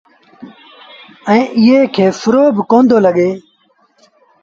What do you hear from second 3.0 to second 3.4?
لڳي۔